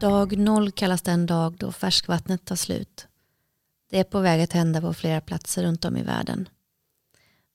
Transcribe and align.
Dag 0.00 0.38
noll 0.38 0.72
kallas 0.72 1.02
den 1.02 1.26
dag 1.26 1.56
då 1.56 1.72
färskvattnet 1.72 2.44
tar 2.44 2.56
slut. 2.56 3.08
Det 3.90 3.98
är 3.98 4.04
på 4.04 4.20
väg 4.20 4.42
att 4.42 4.52
hända 4.52 4.80
på 4.80 4.94
flera 4.94 5.20
platser 5.20 5.62
runt 5.62 5.84
om 5.84 5.96
i 5.96 6.02
världen. 6.02 6.48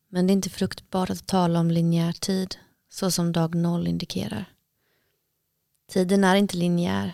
Men 0.09 0.27
det 0.27 0.32
är 0.32 0.36
inte 0.36 0.50
fruktbart 0.50 1.09
att 1.09 1.27
tala 1.27 1.59
om 1.59 1.71
linjär 1.71 2.12
tid 2.12 2.55
så 2.90 3.12
som 3.12 3.32
dag 3.32 3.55
noll 3.55 3.88
indikerar. 3.88 4.45
Tiden 5.91 6.23
är 6.23 6.36
inte 6.36 6.58
linjär, 6.58 7.14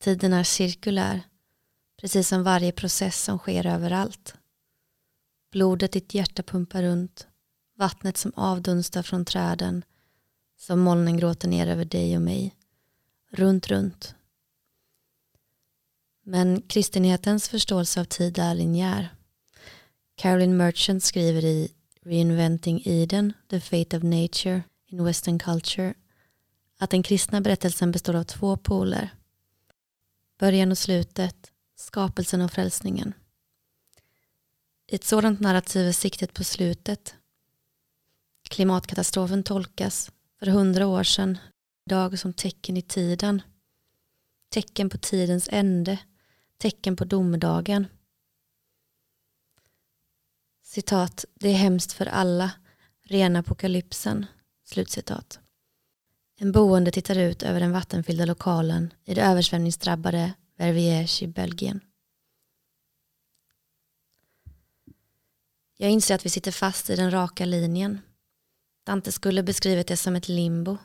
tiden 0.00 0.32
är 0.32 0.44
cirkulär, 0.44 1.22
precis 2.00 2.28
som 2.28 2.42
varje 2.42 2.72
process 2.72 3.22
som 3.22 3.38
sker 3.38 3.66
överallt. 3.66 4.34
Blodet 5.52 5.92
ditt 5.92 6.14
hjärta 6.14 6.42
pumpar 6.42 6.82
runt, 6.82 7.26
vattnet 7.76 8.16
som 8.16 8.32
avdunstar 8.36 9.02
från 9.02 9.24
träden, 9.24 9.84
som 10.58 10.80
molnen 10.80 11.16
gråter 11.16 11.48
ner 11.48 11.66
över 11.66 11.84
dig 11.84 12.16
och 12.16 12.22
mig. 12.22 12.54
Runt, 13.30 13.68
runt. 13.68 14.14
Men 16.30 16.62
kristenhetens 16.62 17.48
förståelse 17.48 18.00
av 18.00 18.04
tid 18.04 18.38
är 18.38 18.54
linjär. 18.54 19.08
Caroline 20.14 20.56
Merchant 20.56 21.04
skriver 21.04 21.44
i 21.44 21.72
Reinventing 22.04 22.82
Eden, 22.84 23.32
The 23.50 23.60
Fate 23.60 23.96
of 23.96 24.02
Nature 24.02 24.62
in 24.86 25.04
Western 25.04 25.38
Culture 25.38 25.94
att 26.78 26.90
den 26.90 27.02
kristna 27.02 27.40
berättelsen 27.40 27.92
består 27.92 28.14
av 28.14 28.24
två 28.24 28.56
poler. 28.56 29.10
Början 30.38 30.70
och 30.70 30.78
slutet, 30.78 31.52
skapelsen 31.76 32.40
och 32.40 32.52
frälsningen. 32.52 33.14
I 34.86 34.94
ett 34.94 35.04
sådant 35.04 35.40
narrativ 35.40 35.88
är 35.88 35.92
siktet 35.92 36.34
på 36.34 36.44
slutet. 36.44 37.14
Klimatkatastrofen 38.48 39.42
tolkas 39.42 40.10
för 40.38 40.46
hundra 40.46 40.86
år 40.86 41.02
sedan 41.02 41.38
idag 41.86 42.18
som 42.18 42.32
tecken 42.32 42.76
i 42.76 42.82
tiden. 42.82 43.42
Tecken 44.50 44.90
på 44.90 44.98
tidens 44.98 45.48
ände, 45.52 45.98
tecken 46.58 46.96
på 46.96 47.04
domedagen. 47.04 47.86
Citat, 50.62 51.24
det 51.34 51.48
är 51.48 51.54
hemskt 51.54 51.92
för 51.92 52.06
alla, 52.06 52.50
rena 53.04 53.38
apokalypsen. 53.38 54.26
Slutcitat. 54.64 55.40
En 56.40 56.52
boende 56.52 56.90
tittar 56.90 57.18
ut 57.18 57.42
över 57.42 57.60
den 57.60 57.72
vattenfyllda 57.72 58.24
lokalen 58.24 58.92
i 59.04 59.14
det 59.14 59.22
översvämningsdrabbade 59.22 60.34
Verviers 60.56 61.22
i 61.22 61.26
Belgien. 61.26 61.80
Jag 65.76 65.90
inser 65.90 66.14
att 66.14 66.26
vi 66.26 66.30
sitter 66.30 66.52
fast 66.52 66.90
i 66.90 66.96
den 66.96 67.10
raka 67.10 67.44
linjen. 67.44 68.00
Dante 68.84 69.12
skulle 69.12 69.42
beskrivit 69.42 69.86
det 69.86 69.96
som 69.96 70.16
ett 70.16 70.28
limbo, 70.28 70.78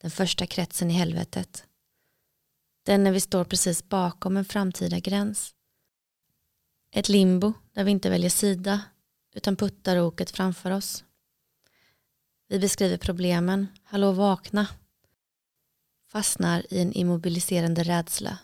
den 0.00 0.10
första 0.10 0.46
kretsen 0.46 0.90
i 0.90 0.94
helvetet. 0.94 1.67
Den 2.88 3.04
när 3.04 3.12
vi 3.12 3.20
står 3.20 3.44
precis 3.44 3.88
bakom 3.88 4.36
en 4.36 4.44
framtida 4.44 4.98
gräns. 4.98 5.54
Ett 6.90 7.08
limbo 7.08 7.52
där 7.72 7.84
vi 7.84 7.90
inte 7.90 8.10
väljer 8.10 8.30
sida 8.30 8.80
utan 9.34 9.56
puttar 9.56 10.00
oket 10.00 10.30
framför 10.30 10.70
oss. 10.70 11.04
Vi 12.48 12.58
beskriver 12.58 12.96
problemen, 12.96 13.66
hallå 13.84 14.12
vakna, 14.12 14.66
fastnar 16.12 16.66
i 16.70 16.80
en 16.80 16.92
immobiliserande 16.92 17.82
rädsla. 17.82 18.38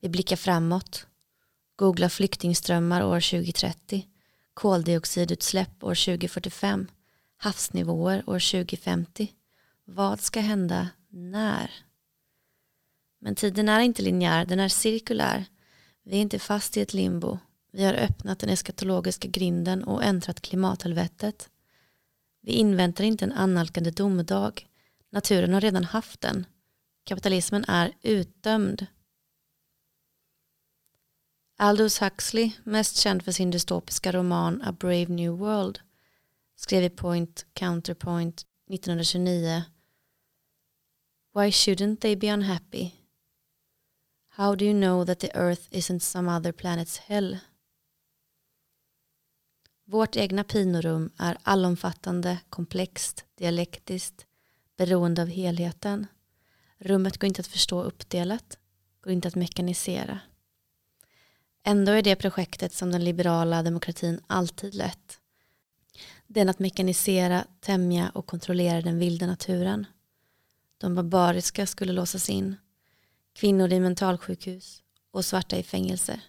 Vi 0.00 0.08
blickar 0.08 0.36
framåt, 0.36 1.06
googlar 1.76 2.08
flyktingströmmar 2.08 3.02
år 3.02 3.20
2030, 3.20 4.08
koldioxidutsläpp 4.54 5.84
år 5.84 5.94
2045, 5.94 6.88
havsnivåer 7.36 8.22
år 8.26 8.38
2050. 8.52 9.32
Vad 9.84 10.20
ska 10.20 10.40
hända 10.40 10.88
när? 11.10 11.87
Men 13.18 13.34
tiden 13.34 13.68
är 13.68 13.80
inte 13.80 14.02
linjär, 14.02 14.44
den 14.44 14.60
är 14.60 14.68
cirkulär. 14.68 15.44
Vi 16.02 16.16
är 16.16 16.20
inte 16.20 16.38
fast 16.38 16.76
i 16.76 16.80
ett 16.80 16.94
limbo. 16.94 17.38
Vi 17.72 17.84
har 17.84 17.94
öppnat 17.94 18.38
den 18.38 18.50
eskatologiska 18.50 19.28
grinden 19.28 19.84
och 19.84 20.04
äntrat 20.04 20.40
klimathelvetet. 20.40 21.50
Vi 22.40 22.52
inväntar 22.52 23.04
inte 23.04 23.24
en 23.24 23.32
annalkande 23.32 23.90
domedag. 23.90 24.66
Naturen 25.10 25.52
har 25.52 25.60
redan 25.60 25.84
haft 25.84 26.20
den. 26.20 26.46
Kapitalismen 27.04 27.64
är 27.68 27.92
utdömd. 28.02 28.86
Aldous 31.56 32.02
Huxley, 32.02 32.50
mest 32.64 32.96
känd 32.96 33.22
för 33.22 33.32
sin 33.32 33.50
dystopiska 33.50 34.12
roman 34.12 34.62
A 34.62 34.72
Brave 34.72 35.06
New 35.06 35.32
World, 35.32 35.80
skrev 36.56 36.82
i 36.82 36.90
Point 36.90 37.46
Counterpoint 37.52 38.46
1929 38.70 39.62
Why 41.34 41.50
shouldn't 41.50 42.00
they 42.00 42.16
be 42.16 42.32
unhappy? 42.32 42.97
How 44.38 44.54
do 44.54 44.64
you 44.64 44.74
know 44.74 45.04
that 45.04 45.18
the 45.18 45.36
earth 45.36 45.68
isn't 45.70 46.00
some 46.00 46.28
other 46.28 46.52
planet's 46.52 46.98
hell? 46.98 47.38
Vårt 49.84 50.16
egna 50.16 50.44
pinorum 50.44 51.10
är 51.16 51.38
allomfattande, 51.42 52.38
komplext, 52.50 53.24
dialektiskt, 53.38 54.26
beroende 54.76 55.22
av 55.22 55.28
helheten. 55.28 56.06
Rummet 56.78 57.18
går 57.18 57.28
inte 57.28 57.40
att 57.40 57.46
förstå 57.46 57.82
uppdelat, 57.82 58.58
går 59.00 59.12
inte 59.12 59.28
att 59.28 59.34
mekanisera. 59.34 60.20
Ändå 61.64 61.92
är 61.92 62.02
det 62.02 62.16
projektet 62.16 62.72
som 62.72 62.92
den 62.92 63.04
liberala 63.04 63.62
demokratin 63.62 64.20
alltid 64.26 64.74
lett. 64.74 65.20
Den 66.26 66.48
att 66.48 66.58
mekanisera, 66.58 67.44
tämja 67.60 68.10
och 68.10 68.26
kontrollera 68.26 68.80
den 68.80 68.98
vilda 68.98 69.26
naturen. 69.26 69.86
De 70.78 70.94
barbariska 70.94 71.66
skulle 71.66 71.92
låsas 71.92 72.30
in, 72.30 72.56
kvinnor 73.38 73.72
i 73.72 73.80
mentalsjukhus 73.80 74.82
och 75.10 75.24
svarta 75.24 75.56
i 75.56 75.62
fängelse. 75.62 76.20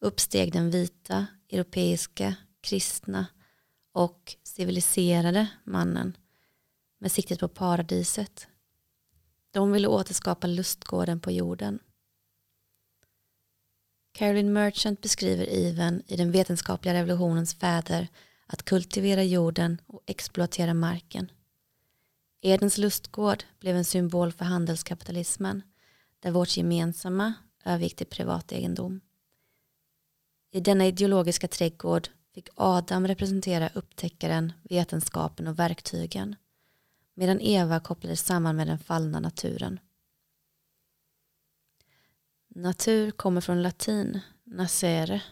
Uppsteg 0.00 0.52
den 0.52 0.70
vita, 0.70 1.26
europeiska, 1.48 2.34
kristna 2.60 3.26
och 3.92 4.36
civiliserade 4.42 5.48
mannen 5.64 6.16
med 6.98 7.12
siktet 7.12 7.40
på 7.40 7.48
paradiset. 7.48 8.48
De 9.50 9.72
ville 9.72 9.88
återskapa 9.88 10.46
lustgården 10.46 11.20
på 11.20 11.30
jorden. 11.30 11.78
Caroline 14.12 14.52
Merchant 14.52 15.00
beskriver 15.00 15.48
iven 15.48 16.02
i 16.06 16.16
den 16.16 16.32
vetenskapliga 16.32 16.94
revolutionens 16.94 17.54
fäder 17.54 18.08
att 18.46 18.62
kultivera 18.62 19.22
jorden 19.22 19.80
och 19.86 20.02
exploatera 20.06 20.74
marken. 20.74 21.30
Edens 22.40 22.78
lustgård 22.78 23.44
blev 23.58 23.76
en 23.76 23.84
symbol 23.84 24.32
för 24.32 24.44
handelskapitalismen 24.44 25.62
där 26.20 26.30
vårt 26.30 26.56
gemensamma 26.56 27.34
övergick 27.64 27.96
till 27.96 28.06
privat 28.06 28.52
egendom. 28.52 29.00
I 30.50 30.60
denna 30.60 30.86
ideologiska 30.86 31.48
trädgård 31.48 32.08
fick 32.34 32.48
Adam 32.54 33.06
representera 33.06 33.68
upptäckaren, 33.74 34.52
vetenskapen 34.62 35.46
och 35.46 35.58
verktygen 35.58 36.36
medan 37.20 37.40
Eva 37.40 37.80
kopplades 37.80 38.20
samman 38.26 38.56
med 38.56 38.66
den 38.66 38.78
fallna 38.78 39.20
naturen. 39.20 39.80
Natur 42.48 43.10
kommer 43.10 43.40
från 43.40 43.62
latin, 43.62 44.20
nascere, 44.44 45.22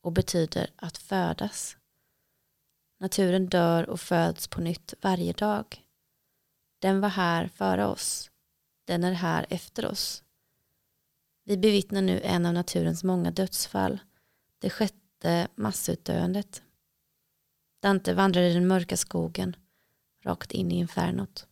och 0.00 0.12
betyder 0.12 0.70
att 0.76 0.98
födas. 0.98 1.76
Naturen 3.00 3.48
dör 3.48 3.90
och 3.90 4.00
föds 4.00 4.48
på 4.48 4.60
nytt 4.60 4.94
varje 5.00 5.32
dag. 5.32 5.84
Den 6.78 7.00
var 7.00 7.08
här 7.08 7.48
före 7.48 7.86
oss. 7.86 8.30
Den 8.84 9.04
är 9.04 9.12
här 9.12 9.46
efter 9.50 9.86
oss. 9.86 10.22
Vi 11.48 11.56
bevittnar 11.56 12.02
nu 12.02 12.20
en 12.20 12.46
av 12.46 12.54
naturens 12.54 13.04
många 13.04 13.30
dödsfall, 13.30 13.98
det 14.58 14.70
sjätte 14.70 15.48
massutdöendet. 15.54 16.62
Dante 17.80 18.14
vandrar 18.14 18.42
i 18.42 18.54
den 18.54 18.66
mörka 18.66 18.96
skogen, 18.96 19.56
rakt 20.24 20.52
in 20.52 20.72
i 20.72 20.78
infernot. 20.78 21.46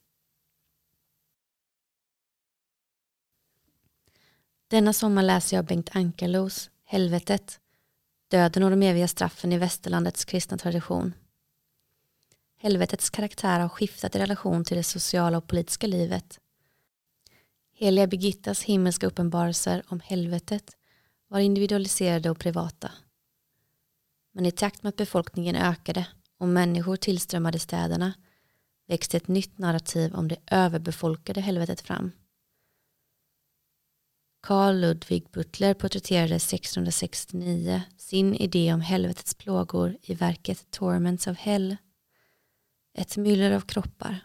Denna 4.69 4.93
sommar 4.93 5.23
läser 5.23 5.57
jag 5.57 5.65
Bengt 5.65 5.97
Ankarlos 5.97 6.71
Helvetet, 6.85 7.61
döden 8.29 8.63
och 8.63 8.71
de 8.71 8.83
eviga 8.83 9.09
straffen 9.09 9.53
i 9.53 9.59
västerlandets 9.59 10.25
kristna 10.25 10.59
tradition. 10.59 11.15
Helvetets 12.57 13.11
karaktär 13.11 13.61
har 13.61 13.69
skiftat 13.69 14.17
i 14.17 14.19
relation 14.19 14.65
till 14.65 14.77
det 14.77 14.83
sociala 14.83 15.39
och 15.39 15.47
politiska 15.47 15.87
livet. 15.87 16.41
Heliga 17.79 18.07
Birgittas 18.07 18.63
himmelska 18.63 19.07
uppenbarelser 19.07 19.83
om 19.89 20.01
helvetet 20.01 20.77
var 21.29 21.41
individualiserade 21.41 22.31
och 22.31 22.39
privata. 22.39 22.93
Men 24.33 24.47
i 24.47 24.51
takt 24.51 24.83
med 24.83 24.89
att 24.89 24.97
befolkningen 24.97 25.57
ökade 25.57 26.07
och 26.39 26.49
människor 26.49 26.97
tillströmmade 26.97 27.59
städerna 27.59 28.15
växte 28.87 29.17
ett 29.17 29.29
nytt 29.29 29.59
narrativ 29.59 30.15
om 30.15 30.29
det 30.29 30.37
överbefolkade 30.47 31.41
helvetet 31.41 31.81
fram. 31.81 32.13
Carl 34.43 34.81
Ludwig 34.81 35.31
Butler 35.31 35.75
porträtterade 35.75 36.35
1669 36.35 37.83
sin 37.97 38.35
idé 38.35 38.73
om 38.73 38.81
helvetets 38.81 39.35
plågor 39.35 39.97
i 40.03 40.15
verket 40.15 40.71
Torments 40.71 41.27
of 41.27 41.39
Hell. 41.39 41.77
Ett 42.95 43.17
myller 43.17 43.51
av 43.51 43.61
kroppar. 43.61 44.21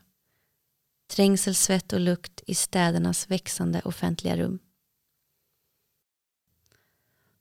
Trängsel, 1.11 1.55
svett 1.55 1.93
och 1.93 1.99
lukt 1.99 2.43
i 2.47 2.55
städernas 2.55 3.31
växande 3.31 3.81
offentliga 3.81 4.37
rum. 4.37 4.59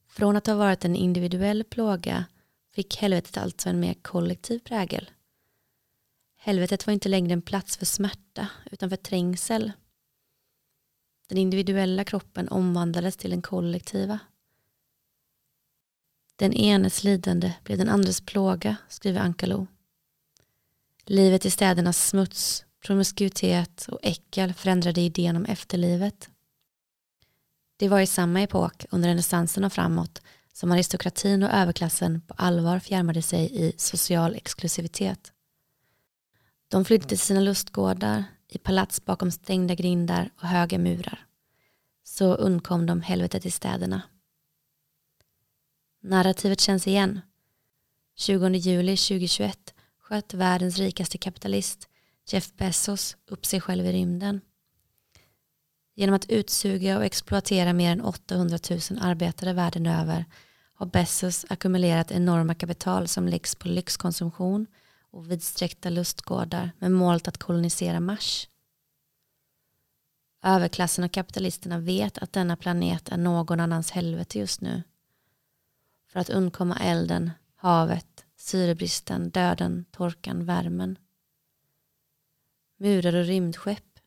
Från 0.08 0.36
att 0.36 0.46
ha 0.46 0.54
varit 0.54 0.84
en 0.84 0.96
individuell 0.96 1.64
plåga 1.64 2.24
fick 2.72 2.96
helvetet 2.96 3.36
alltså 3.36 3.68
en 3.68 3.80
mer 3.80 3.94
kollektiv 3.94 4.58
prägel. 4.58 5.10
Helvetet 6.36 6.86
var 6.86 6.94
inte 6.94 7.08
längre 7.08 7.32
en 7.32 7.42
plats 7.42 7.76
för 7.76 7.86
smärta 7.86 8.48
utan 8.70 8.90
för 8.90 8.96
trängsel. 8.96 9.72
Den 11.26 11.38
individuella 11.38 12.04
kroppen 12.04 12.48
omvandlades 12.48 13.16
till 13.16 13.30
den 13.30 13.42
kollektiva. 13.42 14.18
Den 16.36 16.52
enes 16.52 17.04
lidande 17.04 17.52
blev 17.64 17.78
den 17.78 17.88
andres 17.88 18.20
plåga, 18.20 18.76
skriver 18.88 19.20
Ankalo. 19.20 19.66
Livet 21.04 21.44
i 21.44 21.50
städernas 21.50 22.08
smuts, 22.08 22.64
promiskuitet 22.80 23.86
och 23.88 23.98
äckel 24.02 24.54
förändrade 24.54 25.00
idén 25.00 25.36
om 25.36 25.44
efterlivet. 25.44 26.28
Det 27.76 27.88
var 27.88 28.00
i 28.00 28.06
samma 28.06 28.42
epok, 28.42 28.86
under 28.90 29.08
renässansen 29.08 29.64
och 29.64 29.72
framåt, 29.72 30.22
som 30.52 30.72
aristokratin 30.72 31.42
och 31.42 31.50
överklassen 31.50 32.20
på 32.20 32.34
allvar 32.36 32.78
fjärmade 32.78 33.22
sig 33.22 33.66
i 33.66 33.72
social 33.76 34.34
exklusivitet. 34.34 35.32
De 36.68 36.84
flydde 36.84 37.08
till 37.08 37.18
sina 37.18 37.40
lustgårdar, 37.40 38.24
i 38.48 38.58
palats 38.58 39.04
bakom 39.04 39.30
stängda 39.30 39.74
grindar 39.74 40.30
och 40.36 40.48
höga 40.48 40.78
murar. 40.78 41.26
Så 42.04 42.34
undkom 42.34 42.86
de 42.86 43.00
helvetet 43.00 43.46
i 43.46 43.50
städerna. 43.50 44.02
Narrativet 46.02 46.60
känns 46.60 46.86
igen. 46.86 47.20
20 48.16 48.48
juli 48.48 48.96
2021 48.96 49.74
sköt 49.98 50.34
världens 50.34 50.78
rikaste 50.78 51.18
kapitalist 51.18 51.89
Jeff 52.32 52.52
Bezos 52.56 53.16
upp 53.26 53.46
sig 53.46 53.60
själv 53.60 53.86
i 53.86 53.92
rymden. 53.92 54.40
Genom 55.94 56.14
att 56.14 56.30
utsuga 56.30 56.98
och 56.98 57.04
exploatera 57.04 57.72
mer 57.72 57.92
än 57.92 58.00
800 58.00 58.58
000 58.70 58.80
arbetare 59.00 59.52
världen 59.52 59.86
över 59.86 60.24
har 60.74 60.86
Bezos 60.86 61.46
ackumulerat 61.48 62.10
enorma 62.10 62.54
kapital 62.54 63.08
som 63.08 63.28
läggs 63.28 63.54
på 63.54 63.68
lyxkonsumtion 63.68 64.66
och 65.10 65.30
vidsträckta 65.30 65.90
lustgårdar 65.90 66.70
med 66.78 66.92
målet 66.92 67.28
att 67.28 67.38
kolonisera 67.38 68.00
Mars. 68.00 68.48
Överklassen 70.42 71.04
och 71.04 71.12
kapitalisterna 71.12 71.78
vet 71.78 72.18
att 72.18 72.32
denna 72.32 72.56
planet 72.56 73.08
är 73.08 73.16
någon 73.16 73.60
annans 73.60 73.90
helvete 73.90 74.38
just 74.38 74.60
nu. 74.60 74.82
För 76.08 76.20
att 76.20 76.30
undkomma 76.30 76.76
elden, 76.76 77.30
havet, 77.56 78.24
syrebristen, 78.36 79.30
döden, 79.30 79.84
torkan, 79.90 80.44
värmen. 80.44 80.98
Murar 82.82 83.14
och 83.14 83.24
rymdskepp. 83.24 83.98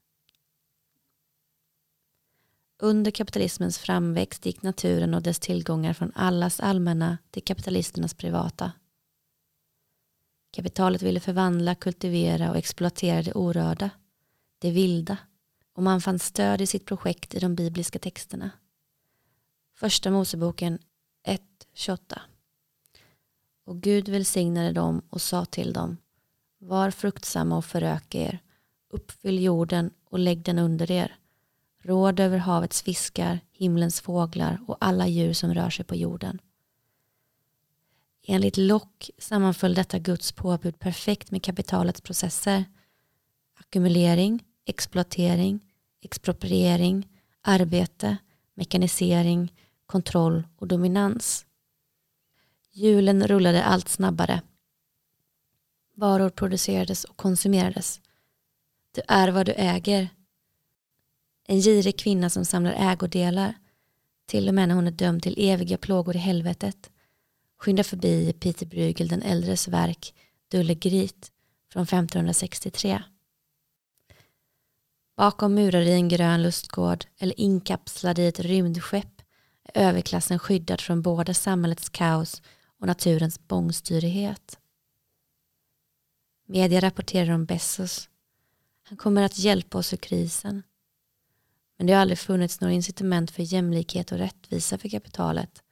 Under 2.77 3.11
kapitalismens 3.11 3.77
framväxt 3.77 4.45
gick 4.45 4.61
naturen 4.61 5.13
och 5.13 5.21
dess 5.21 5.39
tillgångar 5.39 5.93
från 5.93 6.11
allas 6.15 6.59
allmänna 6.59 7.17
till 7.31 7.43
kapitalisternas 7.43 8.13
privata. 8.13 8.71
Kapitalet 10.51 11.01
ville 11.01 11.19
förvandla, 11.19 11.75
kultivera 11.75 12.49
och 12.49 12.57
exploatera 12.57 13.21
det 13.21 13.33
orörda, 13.33 13.89
det 14.59 14.71
vilda 14.71 15.17
och 15.73 15.83
man 15.83 16.01
fann 16.01 16.19
stöd 16.19 16.61
i 16.61 16.67
sitt 16.67 16.85
projekt 16.85 17.35
i 17.35 17.39
de 17.39 17.55
bibliska 17.55 17.99
texterna. 17.99 18.51
Första 19.75 20.11
Moseboken 20.11 20.79
1.28 21.23 22.19
Och 23.65 23.81
Gud 23.81 24.09
välsignade 24.09 24.71
dem 24.71 25.01
och 25.09 25.21
sa 25.21 25.45
till 25.45 25.73
dem 25.73 25.97
Var 26.57 26.91
fruktsamma 26.91 27.57
och 27.57 27.65
föröka 27.65 28.17
er 28.17 28.39
Uppfyll 28.93 29.43
jorden 29.43 29.91
och 30.09 30.19
lägg 30.19 30.43
den 30.43 30.59
under 30.59 30.91
er 30.91 31.17
Råd 31.85 32.19
över 32.19 32.37
havets 32.37 32.81
fiskar, 32.81 33.39
himlens 33.51 34.01
fåglar 34.01 34.59
och 34.67 34.77
alla 34.79 35.07
djur 35.07 35.33
som 35.33 35.53
rör 35.53 35.69
sig 35.69 35.85
på 35.85 35.95
jorden. 35.95 36.39
Enligt 38.27 38.57
Lock 38.57 39.09
sammanföll 39.17 39.73
detta 39.73 39.99
Guds 39.99 40.31
påbud 40.31 40.79
perfekt 40.79 41.31
med 41.31 41.43
kapitalets 41.43 42.01
processer. 42.01 42.65
Ackumulering, 43.59 44.43
exploatering, 44.65 45.59
expropriering, 46.01 47.09
arbete, 47.41 48.17
mekanisering, 48.53 49.53
kontroll 49.85 50.47
och 50.55 50.67
dominans. 50.67 51.45
Hjulen 52.71 53.27
rullade 53.27 53.63
allt 53.63 53.89
snabbare. 53.89 54.41
Varor 55.95 56.29
producerades 56.29 57.03
och 57.03 57.17
konsumerades. 57.17 58.01
Du 58.95 59.01
är 59.07 59.31
vad 59.31 59.45
du 59.45 59.51
äger. 59.51 60.09
En 61.47 61.59
girig 61.59 61.99
kvinna 61.99 62.29
som 62.29 62.45
samlar 62.45 62.73
ägodelar, 62.91 63.53
till 64.25 64.47
och 64.47 64.53
med 64.53 64.67
när 64.67 64.75
hon 64.75 64.87
är 64.87 64.91
dömd 64.91 65.23
till 65.23 65.35
eviga 65.37 65.77
plågor 65.77 66.15
i 66.15 66.19
helvetet, 66.19 66.91
skyndar 67.57 67.83
förbi 67.83 68.33
Peter 68.33 68.65
Bruegel 68.65 69.07
den 69.07 69.21
äldres 69.21 69.67
verk 69.67 70.13
Dulle 70.47 70.75
Gryt 70.75 71.31
från 71.71 71.83
1563. 71.83 73.03
Bakom 75.17 75.53
murar 75.53 75.81
i 75.81 75.91
en 75.91 76.09
grön 76.09 76.43
lustgård 76.43 77.05
eller 77.17 77.39
inkapslad 77.39 78.19
i 78.19 78.25
ett 78.25 78.39
rymdskepp 78.39 79.21
är 79.63 79.87
överklassen 79.87 80.39
skyddad 80.39 80.81
från 80.81 81.01
både 81.01 81.33
samhällets 81.33 81.89
kaos 81.89 82.41
och 82.79 82.87
naturens 82.87 83.47
bångstyrighet. 83.47 84.59
Media 86.47 86.79
rapporterar 86.79 87.33
om 87.33 87.45
Bessos. 87.45 88.09
Han 88.93 88.97
kommer 88.97 89.21
att 89.21 89.39
hjälpa 89.39 89.77
oss 89.77 89.93
ur 89.93 89.97
krisen. 89.97 90.63
Men 91.77 91.87
det 91.87 91.93
har 91.93 92.01
aldrig 92.01 92.19
funnits 92.19 92.61
några 92.61 92.73
incitament 92.73 93.31
för 93.31 93.43
jämlikhet 93.53 94.11
och 94.11 94.17
rättvisa 94.17 94.77
för 94.77 94.89
kapitalet. 94.89 95.63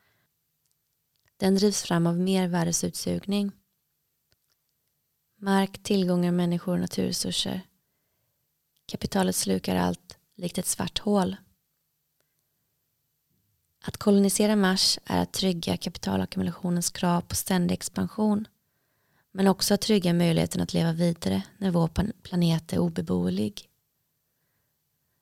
Den 1.37 1.55
drivs 1.55 1.83
fram 1.83 2.07
av 2.07 2.19
mervärdesutsugning. 2.19 3.51
Mark, 5.37 5.83
tillgångar, 5.83 6.31
människor 6.31 6.73
och 6.73 6.79
naturresurser 6.79 7.61
Kapitalet 8.85 9.35
slukar 9.35 9.75
allt 9.75 10.17
likt 10.35 10.57
ett 10.57 10.67
svart 10.67 10.99
hål. 10.99 11.35
Att 13.83 13.97
kolonisera 13.97 14.55
Mars 14.55 14.99
är 15.05 15.21
att 15.21 15.33
trygga 15.33 15.77
kapitalackumulationens 15.77 16.89
krav 16.89 17.21
på 17.21 17.35
ständig 17.35 17.73
expansion 17.73 18.47
men 19.31 19.47
också 19.47 19.73
att 19.73 19.81
trygga 19.81 20.13
möjligheten 20.13 20.61
att 20.61 20.73
leva 20.73 20.93
vidare 20.93 21.43
när 21.57 21.71
vår 21.71 21.89
planet 22.21 22.73
är 22.73 22.79
obeboelig. 22.79 23.67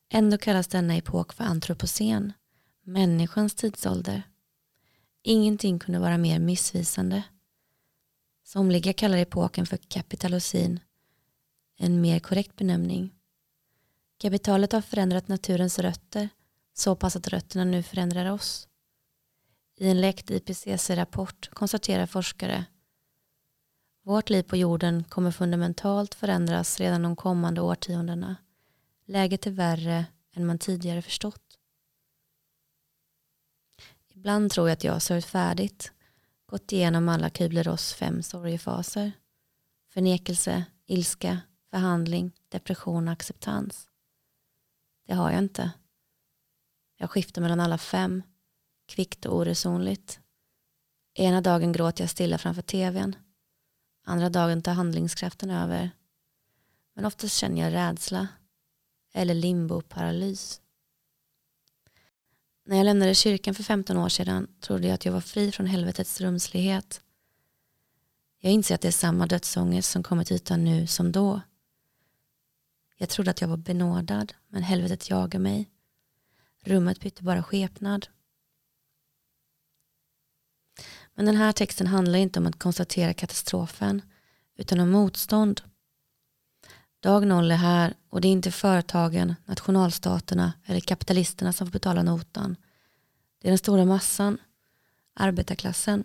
Ändå 0.09 0.37
kallas 0.37 0.67
denna 0.67 0.95
epok 0.95 1.33
för 1.33 1.43
antropocen, 1.43 2.33
människans 2.83 3.53
tidsålder. 3.53 4.23
Ingenting 5.23 5.79
kunde 5.79 5.99
vara 5.99 6.17
mer 6.17 6.39
missvisande. 6.39 7.23
Somliga 8.43 8.93
kallar 8.93 9.17
epoken 9.17 9.65
för 9.65 9.77
kapitalocin, 9.77 10.79
en 11.77 12.01
mer 12.01 12.19
korrekt 12.19 12.55
benämning. 12.55 13.13
Kapitalet 14.17 14.71
har 14.71 14.81
förändrat 14.81 15.27
naturens 15.27 15.79
rötter 15.79 16.29
så 16.73 16.95
pass 16.95 17.15
att 17.15 17.27
rötterna 17.27 17.63
nu 17.63 17.83
förändrar 17.83 18.31
oss. 18.31 18.67
I 19.77 19.89
en 19.89 20.01
läckt 20.01 20.31
IPCC-rapport 20.31 21.49
konstaterar 21.49 22.05
forskare 22.05 22.65
vårt 24.09 24.29
liv 24.29 24.43
på 24.43 24.57
jorden 24.57 25.03
kommer 25.03 25.31
fundamentalt 25.31 26.15
förändras 26.15 26.79
redan 26.79 27.01
de 27.01 27.15
kommande 27.15 27.61
årtiondena. 27.61 28.35
Läget 29.05 29.47
är 29.47 29.51
värre 29.51 30.05
än 30.33 30.45
man 30.45 30.59
tidigare 30.59 31.01
förstått. 31.01 31.59
Ibland 34.07 34.51
tror 34.51 34.69
jag 34.69 34.73
att 34.73 34.83
jag 34.83 34.93
har 34.93 34.99
sörjt 34.99 35.25
färdigt, 35.25 35.91
gått 36.45 36.71
igenom 36.71 37.09
alla 37.09 37.29
Kübler-Ross 37.29 37.93
fem 37.93 38.23
sorgefaser. 38.23 39.11
Förnekelse, 39.93 40.65
ilska, 40.85 41.39
förhandling, 41.69 42.31
depression 42.47 43.07
och 43.07 43.13
acceptans. 43.13 43.87
Det 45.07 45.13
har 45.13 45.31
jag 45.31 45.39
inte. 45.39 45.71
Jag 46.97 47.09
skiftar 47.09 47.41
mellan 47.41 47.59
alla 47.59 47.77
fem, 47.77 48.23
kvickt 48.87 49.25
och 49.25 49.37
oresonligt. 49.37 50.19
Ena 51.13 51.41
dagen 51.41 51.71
gråter 51.71 52.03
jag 52.03 52.09
stilla 52.09 52.37
framför 52.37 52.61
tvn. 52.61 53.15
Andra 54.09 54.29
dagen 54.29 54.61
tar 54.61 54.73
handlingskraften 54.73 55.49
över. 55.49 55.91
Men 56.93 57.05
oftast 57.05 57.35
känner 57.35 57.61
jag 57.61 57.73
rädsla 57.73 58.27
eller 59.13 59.33
limbo-paralys. 59.33 60.61
När 62.65 62.77
jag 62.77 62.85
lämnade 62.85 63.15
kyrkan 63.15 63.55
för 63.55 63.63
15 63.63 63.97
år 63.97 64.09
sedan 64.09 64.47
trodde 64.59 64.87
jag 64.87 64.93
att 64.93 65.05
jag 65.05 65.13
var 65.13 65.21
fri 65.21 65.51
från 65.51 65.65
helvetets 65.65 66.21
rumslighet. 66.21 67.01
Jag 68.39 68.53
inser 68.53 68.75
att 68.75 68.81
det 68.81 68.87
är 68.87 68.91
samma 68.91 69.25
dödsångest 69.27 69.91
som 69.91 70.03
kommer 70.03 70.23
till 70.23 70.35
ytan 70.35 70.63
nu 70.63 70.87
som 70.87 71.11
då. 71.11 71.41
Jag 72.97 73.09
trodde 73.09 73.31
att 73.31 73.41
jag 73.41 73.47
var 73.47 73.57
benådad, 73.57 74.33
men 74.47 74.63
helvetet 74.63 75.09
jagar 75.09 75.39
mig. 75.39 75.69
Rummet 76.63 76.99
bytte 76.99 77.23
bara 77.23 77.43
skepnad. 77.43 78.07
Men 81.19 81.25
den 81.25 81.35
här 81.35 81.51
texten 81.51 81.87
handlar 81.87 82.19
inte 82.19 82.39
om 82.39 82.47
att 82.47 82.59
konstatera 82.59 83.13
katastrofen, 83.13 84.01
utan 84.57 84.79
om 84.79 84.89
motstånd. 84.89 85.61
Dag 86.99 87.27
noll 87.27 87.51
är 87.51 87.55
här 87.55 87.93
och 88.09 88.21
det 88.21 88.27
är 88.27 88.31
inte 88.31 88.51
företagen, 88.51 89.35
nationalstaterna 89.45 90.53
eller 90.65 90.79
kapitalisterna 90.79 91.53
som 91.53 91.67
får 91.67 91.71
betala 91.71 92.03
notan. 92.03 92.55
Det 93.39 93.47
är 93.47 93.51
den 93.51 93.57
stora 93.57 93.85
massan. 93.85 94.37
arbetarklassen. 95.13 96.03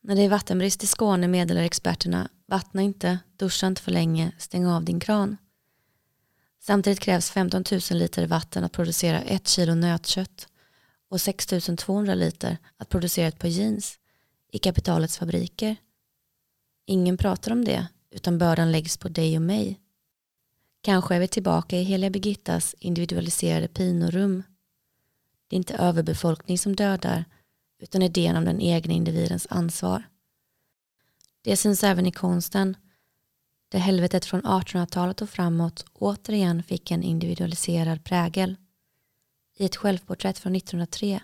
När 0.00 0.16
det 0.16 0.22
är 0.22 0.28
vattenbrist 0.28 0.82
i 0.82 0.86
Skåne 0.86 1.28
meddelar 1.28 1.62
experterna 1.62 2.28
vattna 2.46 2.82
inte, 2.82 3.18
duscha 3.36 3.66
inte 3.66 3.82
för 3.82 3.92
länge, 3.92 4.32
stäng 4.38 4.66
av 4.66 4.84
din 4.84 5.00
kran. 5.00 5.36
Samtidigt 6.60 7.00
krävs 7.00 7.30
15 7.30 7.64
000 7.70 7.80
liter 7.90 8.26
vatten 8.26 8.64
att 8.64 8.72
producera 8.72 9.22
ett 9.22 9.48
kilo 9.48 9.74
nötkött 9.74 10.48
och 11.08 11.20
6200 11.20 12.14
liter 12.14 12.58
att 12.76 12.88
producera 12.88 13.28
ett 13.28 13.38
par 13.38 13.48
jeans 13.48 13.98
i 14.52 14.58
kapitalets 14.58 15.18
fabriker. 15.18 15.76
Ingen 16.86 17.16
pratar 17.16 17.52
om 17.52 17.64
det 17.64 17.88
utan 18.10 18.38
bördan 18.38 18.72
läggs 18.72 18.96
på 18.96 19.08
dig 19.08 19.36
och 19.36 19.42
mig. 19.42 19.80
Kanske 20.80 21.14
är 21.14 21.20
vi 21.20 21.28
tillbaka 21.28 21.78
i 21.78 21.82
heliga 21.82 22.10
Birgittas 22.10 22.74
individualiserade 22.78 23.68
pinorum. 23.68 24.42
Det 25.48 25.56
är 25.56 25.58
inte 25.58 25.74
överbefolkning 25.74 26.58
som 26.58 26.76
dödar 26.76 27.24
utan 27.78 28.02
idén 28.02 28.36
om 28.36 28.44
den 28.44 28.60
egna 28.60 28.94
individens 28.94 29.46
ansvar. 29.50 30.02
Det 31.42 31.56
syns 31.56 31.84
även 31.84 32.06
i 32.06 32.12
konsten 32.12 32.76
där 33.68 33.78
helvetet 33.78 34.24
från 34.24 34.42
1800-talet 34.42 35.22
och 35.22 35.30
framåt 35.30 35.84
återigen 35.92 36.62
fick 36.62 36.90
en 36.90 37.02
individualiserad 37.02 38.04
prägel. 38.04 38.56
I 39.58 39.64
ett 39.64 39.76
självporträtt 39.76 40.38
från 40.38 40.56
1903 40.56 41.20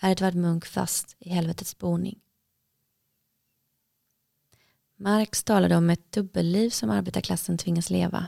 är 0.00 0.10
Edvard 0.10 0.34
Munch 0.34 0.66
fast 0.66 1.16
i 1.18 1.28
helvetets 1.30 1.78
boning. 1.78 2.20
Marx 4.96 5.44
talade 5.44 5.76
om 5.76 5.90
ett 5.90 6.12
dubbelliv 6.12 6.70
som 6.70 6.90
arbetarklassen 6.90 7.58
tvingas 7.58 7.90
leva, 7.90 8.26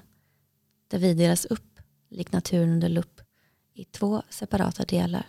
där 0.89 0.99
vi 0.99 1.15
delas 1.15 1.45
upp, 1.45 1.81
likt 2.09 2.33
naturen 2.33 2.71
under 2.71 2.89
lupp, 2.89 3.21
i 3.73 3.85
två 3.85 4.23
separata 4.29 4.85
delar. 4.85 5.27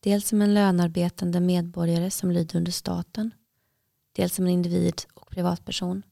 Dels 0.00 0.28
som 0.28 0.42
en 0.42 0.54
lönarbetande 0.54 1.40
medborgare 1.40 2.10
som 2.10 2.30
lyder 2.30 2.56
under 2.58 2.72
staten, 2.72 3.30
dels 4.12 4.34
som 4.34 4.44
en 4.44 4.52
individ 4.52 5.02
och 5.14 5.30
privatperson. 5.30 6.02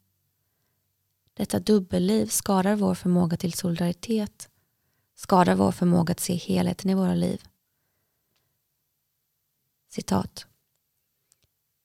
Detta 1.34 1.60
dubbelliv 1.60 2.26
skadar 2.26 2.76
vår 2.76 2.94
förmåga 2.94 3.36
till 3.36 3.52
solidaritet, 3.52 4.48
skadar 5.14 5.54
vår 5.54 5.72
förmåga 5.72 6.12
att 6.12 6.20
se 6.20 6.34
helheten 6.34 6.90
i 6.90 6.94
våra 6.94 7.14
liv. 7.14 7.42
Citat. 9.90 10.46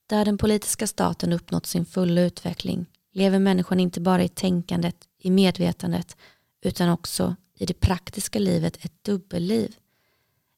Där 0.08 0.26
den 0.26 0.38
politiska 0.38 0.88
staten 0.88 1.34
uppnått 1.34 1.66
sin 1.66 1.86
fulla 1.86 2.22
utveckling 2.22 2.86
lever 3.12 3.40
människan 3.40 3.80
inte 3.80 4.02
bara 4.02 4.24
i 4.24 4.30
tänkandet, 4.30 5.08
i 5.18 5.30
medvetandet, 5.30 6.18
utan 6.62 6.90
också 6.90 7.36
i 7.54 7.66
det 7.66 7.74
praktiska 7.74 8.40
livet 8.40 8.86
ett 8.86 9.04
dubbelliv. 9.04 9.76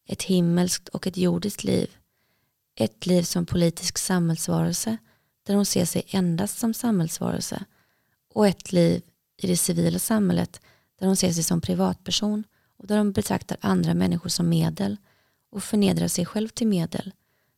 Ett 0.06 0.24
himmelskt 0.24 0.90
och 0.90 1.08
ett 1.08 1.18
jordiskt 1.18 1.64
liv. 1.64 1.96
Ett 2.76 3.06
liv 3.06 3.24
som 3.24 3.46
politisk 3.46 3.98
samhällsvarelse 3.98 4.98
där 5.44 5.56
hon 5.56 5.66
ser 5.66 5.86
sig 5.86 6.04
endast 6.08 6.58
som 6.58 6.74
samhällsvarelse 6.74 7.66
och 8.34 8.48
ett 8.48 8.72
liv 8.72 9.04
i 9.38 9.48
det 9.48 9.58
civila 9.58 10.00
samhället 10.00 10.62
där 11.00 11.08
hon 11.08 11.16
ser 11.16 11.32
sig 11.32 11.44
som 11.44 11.62
privatperson 11.62 12.44
och 12.79 12.88
där 12.88 12.98
de 12.98 13.12
betraktar 13.12 13.57
andra 13.62 13.93
människor 13.93 14.29
som 14.29 14.50
medel 14.50 14.98
och 15.50 15.63
förnedrar 15.63 16.07
sig 16.07 16.25
själv 16.25 16.48
till 16.48 16.67
medel, 16.67 17.13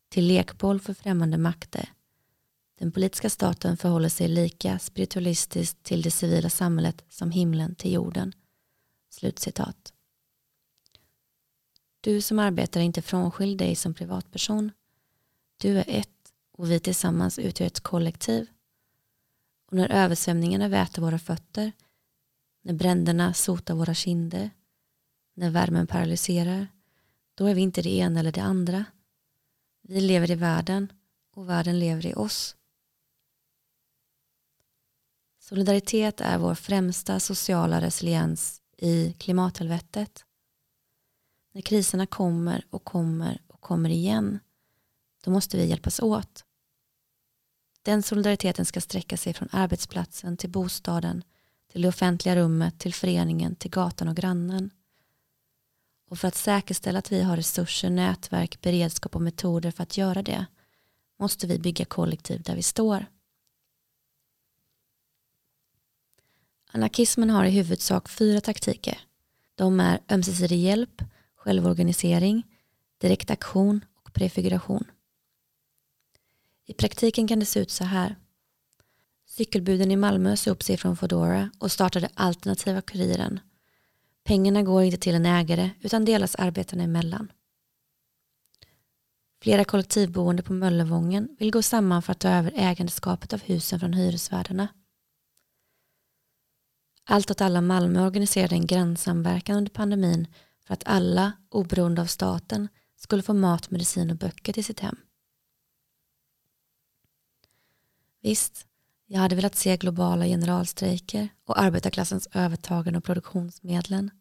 till 0.10 0.28
lekboll 0.28 0.80
för 0.80 0.94
främmande 0.94 1.38
makter. 1.38 1.90
Den 2.80 2.92
politiska 2.92 3.30
staten 3.30 3.78
förhåller 3.78 4.10
sig 4.10 4.28
lika 4.28 4.80
spiritualistiskt 4.80 5.84
till 5.84 6.02
det 6.02 6.12
civila 6.12 6.50
samhället 6.50 7.04
som 7.10 7.32
himlen 7.32 7.76
till 7.76 7.94
jorden. 7.94 8.34
Slutcitat. 9.10 9.94
Du 12.02 12.22
som 12.22 12.40
arbetar 12.40 12.80
är 12.80 12.84
inte 12.84 13.02
frånskild 13.02 13.58
dig 13.58 13.76
som 13.76 13.94
privatperson. 13.94 14.72
Du 15.58 15.78
är 15.78 15.86
ett 15.88 16.34
och 16.52 16.72
vi 16.72 16.80
tillsammans 16.80 17.40
utgör 17.40 17.68
ett 17.68 17.80
kollektiv. 17.80 18.48
Och 19.68 19.78
när 19.78 19.90
översvämningarna 19.90 20.68
väter 20.68 21.02
våra 21.02 21.20
fötter, 21.20 21.72
när 22.62 22.74
bränderna 22.74 23.34
sotar 23.34 23.76
våra 23.76 23.94
kinder, 23.94 24.50
när 25.34 25.50
värmen 25.50 25.88
paralyserar, 25.88 26.68
då 27.36 27.46
är 27.46 27.56
vi 27.56 27.62
inte 27.62 27.82
det 27.82 27.90
ena 27.90 28.20
eller 28.20 28.32
det 28.32 28.42
andra. 28.42 28.86
Vi 29.82 30.02
lever 30.02 30.32
i 30.32 30.36
världen 30.36 30.92
och 31.34 31.50
världen 31.50 31.80
lever 31.80 32.06
i 32.06 32.14
oss. 32.14 32.56
Solidaritet 35.40 36.22
är 36.22 36.38
vår 36.38 36.56
främsta 36.56 37.20
sociala 37.20 37.82
resiliens 37.82 38.62
i 38.78 39.14
klimathelvetet. 39.14 40.26
När 41.52 41.62
kriserna 41.62 42.06
kommer 42.06 42.66
och 42.70 42.84
kommer 42.84 43.42
och 43.48 43.62
kommer 43.62 43.90
igen, 43.90 44.40
då 45.24 45.32
måste 45.32 45.58
vi 45.58 45.66
hjälpas 45.66 46.00
åt. 46.00 46.46
Den 47.82 48.04
solidariteten 48.04 48.66
ska 48.66 48.82
sträcka 48.82 49.18
sig 49.18 49.34
från 49.34 49.50
arbetsplatsen 49.52 50.38
till 50.38 50.50
bostaden, 50.50 51.24
till 51.72 51.82
det 51.82 51.88
offentliga 51.88 52.36
rummet, 52.36 52.80
till 52.80 52.94
föreningen, 52.94 53.56
till 53.56 53.72
gatan 53.72 54.08
och 54.08 54.16
grannen. 54.16 54.70
Och 56.12 56.20
för 56.20 56.28
att 56.28 56.36
säkerställa 56.36 57.00
att 57.00 57.12
vi 57.12 57.22
har 57.22 57.38
resurser, 57.38 57.90
nätverk, 57.90 58.62
beredskap 58.62 59.16
och 59.16 59.22
metoder 59.22 59.72
för 59.72 59.84
att 59.84 59.98
göra 59.98 60.22
det 60.22 60.46
måste 61.20 61.48
vi 61.48 61.60
bygga 61.60 61.86
kollektiv 61.86 62.42
där 62.42 62.56
vi 62.56 62.64
står. 62.64 63.06
Anarkismen 66.72 67.30
har 67.30 67.46
i 67.46 67.50
huvudsak 67.50 68.10
fyra 68.10 68.42
taktiker. 68.42 69.02
De 69.56 69.80
är 69.80 70.00
ömsesidig 70.10 70.60
hjälp, 70.60 71.02
självorganisering, 71.36 72.44
direkt 72.98 73.32
aktion 73.32 73.86
och 74.04 74.14
prefiguration. 74.14 74.84
I 76.66 76.74
praktiken 76.74 77.28
kan 77.28 77.40
det 77.40 77.46
se 77.46 77.60
ut 77.60 77.72
så 77.72 77.84
här. 77.84 78.16
Cykelbuden 79.26 79.92
i 79.92 79.96
Malmö 79.96 80.38
sa 80.38 80.52
upp 80.52 80.64
sig 80.64 80.78
från 80.78 80.98
Foodora 80.98 81.52
och 81.60 81.72
startade 81.72 82.10
alternativa 82.14 82.82
kuriren. 82.82 83.40
Pengarna 84.24 84.64
går 84.64 84.84
inte 84.84 84.98
till 84.98 85.16
en 85.16 85.26
ägare 85.26 85.70
utan 85.82 86.06
delas 86.06 86.36
arbetarna 86.36 86.84
emellan. 86.84 87.32
Flera 89.42 89.66
kollektivboende 89.66 90.44
på 90.44 90.54
Möllevången 90.54 91.36
vill 91.40 91.52
gå 91.52 91.62
samman 91.62 92.02
för 92.02 92.12
att 92.12 92.20
ta 92.20 92.30
över 92.30 92.54
ägandeskapet 92.56 93.34
av 93.34 93.42
husen 93.42 93.80
från 93.80 93.94
hyresvärdarna. 93.94 94.68
Allt 97.04 97.32
åt 97.32 97.42
alla 97.42 97.62
Malmö 97.62 98.06
organiserade 98.06 98.56
en 98.56 98.68
grannsamverkan 98.68 99.58
under 99.58 99.72
pandemin 99.72 100.28
för 100.66 100.74
att 100.74 100.84
alla, 100.86 101.34
oberoende 101.50 102.02
av 102.02 102.06
staten, 102.06 102.68
skulle 102.96 103.24
få 103.24 103.34
mat, 103.34 103.72
medicin 103.72 104.12
och 104.12 104.18
böcker 104.18 104.54
till 104.54 104.66
sitt 104.66 104.80
hem. 104.80 104.98
Visst, 108.22 108.68
jag 109.14 109.20
hade 109.20 109.36
velat 109.36 109.56
se 109.56 109.78
globala 109.78 110.26
generalstrejker 110.26 111.30
och 111.46 111.62
arbetarklassens 111.62 112.28
övertagande 112.34 112.98
av 112.98 113.02
produktionsmedlen. 113.02 114.12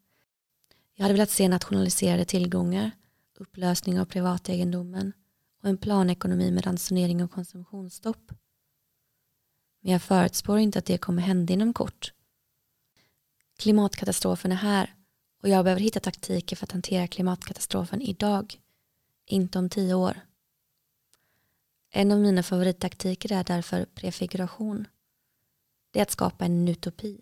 Jag 0.95 1.05
hade 1.05 1.15
velat 1.15 1.31
se 1.31 1.49
nationaliserade 1.49 2.25
tillgångar, 2.25 2.91
upplösning 3.39 4.01
av 4.01 4.05
privategendomen 4.05 5.13
och 5.63 5.69
en 5.69 5.77
planekonomi 5.77 6.51
med 6.51 6.67
ransonering 6.67 7.25
och 7.25 7.31
konsumtionsstopp. 7.31 8.33
Men 9.81 9.93
jag 9.93 10.03
förutspår 10.03 10.59
inte 10.59 10.79
att 10.79 10.85
det 10.85 10.99
kommer 10.99 11.23
hända 11.23 11.53
inom 11.53 11.73
kort. 11.73 12.13
Klimatkatastrofen 13.59 14.53
är 14.53 14.57
här 14.57 14.95
och 15.43 15.49
jag 15.49 15.65
behöver 15.65 15.83
hitta 15.83 16.01
taktiker 16.01 16.57
för 16.57 16.67
att 16.67 16.73
hantera 16.73 17.07
klimatkatastrofen 17.07 18.03
idag, 18.03 18.61
inte 19.27 19.59
om 19.59 19.69
tio 19.69 19.95
år. 19.95 20.21
En 21.91 22.13
av 22.13 22.19
mina 22.19 22.43
favorittaktiker 22.43 23.33
är 23.33 23.45
därför 23.45 23.85
prefiguration. 23.85 24.87
Det 25.91 25.99
är 25.99 26.03
att 26.03 26.11
skapa 26.11 26.45
en 26.45 26.69
utopi. 26.69 27.21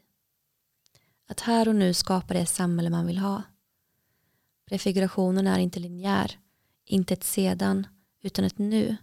Att 1.26 1.40
här 1.40 1.68
och 1.68 1.74
nu 1.74 1.94
skapa 1.94 2.34
det 2.34 2.46
samhälle 2.46 2.90
man 2.90 3.06
vill 3.06 3.18
ha. 3.18 3.42
Prefigurationen 4.64 5.46
är 5.46 5.58
inte 5.58 5.80
linjär, 5.80 6.38
inte 6.84 7.14
ett 7.14 7.24
sedan, 7.24 7.86
utan 8.22 8.44
ett 8.44 8.58
nu. 8.58 8.96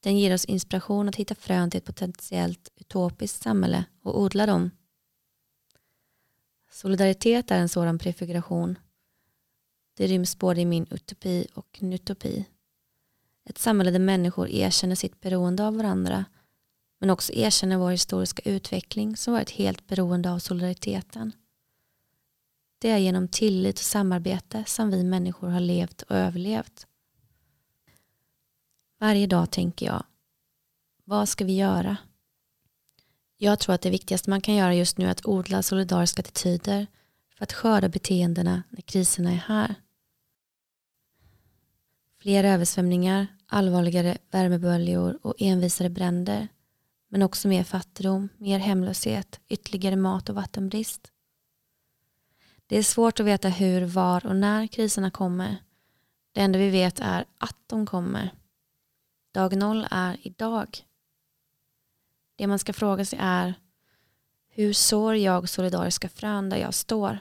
Den 0.00 0.18
ger 0.18 0.34
oss 0.34 0.44
inspiration 0.44 1.08
att 1.08 1.16
hitta 1.16 1.34
frön 1.34 1.70
till 1.70 1.78
ett 1.78 1.84
potentiellt 1.84 2.72
utopiskt 2.76 3.42
samhälle 3.42 3.84
och 4.02 4.20
odla 4.20 4.46
dem. 4.46 4.70
Solidaritet 6.70 7.50
är 7.50 7.58
en 7.58 7.68
sådan 7.68 7.98
prefiguration. 7.98 8.78
Det 9.94 10.06
ryms 10.06 10.38
både 10.38 10.60
i 10.60 10.64
min 10.64 10.86
utopi 10.90 11.46
och 11.54 11.82
nutopi. 11.82 12.46
Ett 13.46 13.58
samhälle 13.58 13.90
där 13.90 13.98
människor 13.98 14.48
erkänner 14.48 14.94
sitt 14.94 15.20
beroende 15.20 15.66
av 15.66 15.76
varandra 15.76 16.24
men 17.00 17.10
också 17.10 17.32
erkänner 17.32 17.76
vår 17.76 17.90
historiska 17.90 18.50
utveckling 18.50 19.16
som 19.16 19.32
varit 19.32 19.50
helt 19.50 19.86
beroende 19.86 20.30
av 20.30 20.38
solidariteten. 20.38 21.32
Det 22.78 22.90
är 22.90 22.98
genom 22.98 23.28
tillit 23.28 23.78
och 23.78 23.84
samarbete 23.84 24.64
som 24.66 24.90
vi 24.90 25.04
människor 25.04 25.48
har 25.48 25.60
levt 25.60 26.02
och 26.02 26.16
överlevt. 26.16 26.86
Varje 29.00 29.26
dag 29.26 29.50
tänker 29.50 29.86
jag, 29.86 30.04
vad 31.04 31.28
ska 31.28 31.44
vi 31.44 31.56
göra? 31.56 31.96
Jag 33.36 33.58
tror 33.58 33.74
att 33.74 33.82
det 33.82 33.90
viktigaste 33.90 34.30
man 34.30 34.40
kan 34.40 34.54
göra 34.54 34.74
just 34.74 34.98
nu 34.98 35.06
är 35.06 35.10
att 35.10 35.26
odla 35.26 35.62
solidariska 35.62 36.20
attityder 36.20 36.86
för 37.36 37.44
att 37.44 37.52
skörda 37.52 37.88
beteendena 37.88 38.62
när 38.70 38.80
kriserna 38.80 39.30
är 39.30 39.36
här. 39.46 39.74
Fler 42.26 42.44
översvämningar, 42.44 43.26
allvarligare 43.46 44.18
värmeböljor 44.30 45.18
och 45.22 45.34
envisare 45.38 45.90
bränder. 45.90 46.48
Men 47.08 47.22
också 47.22 47.48
mer 47.48 47.64
fattigdom, 47.64 48.28
mer 48.36 48.58
hemlöshet, 48.58 49.40
ytterligare 49.48 49.96
mat 49.96 50.28
och 50.28 50.34
vattenbrist. 50.34 51.12
Det 52.66 52.78
är 52.78 52.82
svårt 52.82 53.20
att 53.20 53.26
veta 53.26 53.48
hur, 53.48 53.84
var 53.84 54.26
och 54.26 54.36
när 54.36 54.66
kriserna 54.66 55.10
kommer. 55.10 55.56
Det 56.32 56.40
enda 56.40 56.58
vi 56.58 56.70
vet 56.70 57.00
är 57.00 57.24
att 57.38 57.56
de 57.66 57.86
kommer. 57.86 58.30
Dag 59.32 59.56
noll 59.56 59.86
är 59.90 60.16
idag. 60.22 60.78
Det 62.36 62.46
man 62.46 62.58
ska 62.58 62.72
fråga 62.72 63.04
sig 63.04 63.18
är 63.22 63.54
hur 64.48 64.72
sår 64.72 65.16
jag 65.16 65.48
solidariska 65.48 66.08
frön 66.08 66.50
där 66.50 66.56
jag 66.56 66.74
står? 66.74 67.18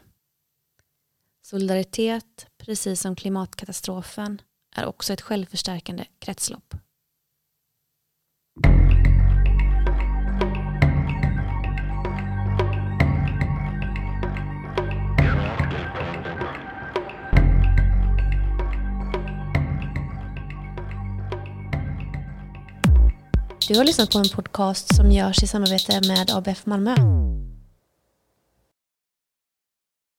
Solidaritet, 1.41 2.47
precis 2.57 3.01
som 3.01 3.15
klimatkatastrofen, 3.15 4.41
är 4.75 4.85
också 4.85 5.13
ett 5.13 5.21
självförstärkande 5.21 6.05
kretslopp. 6.19 6.75
Du 23.67 23.77
har 23.77 23.85
lyssnat 23.85 24.11
på 24.11 24.17
en 24.17 24.29
podcast 24.29 24.95
som 24.95 25.11
görs 25.11 25.43
i 25.43 25.47
samarbete 25.47 26.01
med 26.07 26.31
ABF 26.31 26.65
Malmö. 26.65 26.95